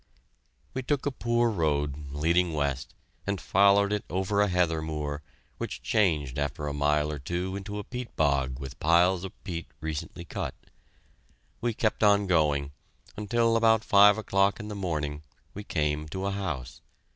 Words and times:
We 0.73 0.81
took 0.81 1.05
a 1.05 1.11
poor 1.11 1.51
road, 1.51 2.11
leading 2.11 2.53
west, 2.53 2.95
and 3.27 3.39
followed 3.39 3.93
it 3.93 4.03
over 4.09 4.41
a 4.41 4.47
heather 4.47 4.81
moor, 4.81 5.21
which 5.59 5.83
changed 5.83 6.39
after 6.39 6.65
a 6.65 6.73
mile 6.73 7.11
or 7.11 7.19
two 7.19 7.55
into 7.55 7.77
a 7.77 7.83
peat 7.83 8.15
bog 8.15 8.57
with 8.59 8.79
piles 8.79 9.23
of 9.23 9.43
peat 9.43 9.67
recently 9.79 10.25
cut. 10.25 10.55
We 11.61 11.75
kept 11.75 12.01
on 12.03 12.25
going, 12.25 12.71
until 13.15 13.55
about 13.55 13.83
five 13.83 14.17
o'clock 14.17 14.59
in 14.59 14.69
the 14.69 14.75
morning 14.75 15.21
we 15.53 15.63
came 15.63 16.07
to 16.09 16.25
a 16.25 16.31
house. 16.31 16.81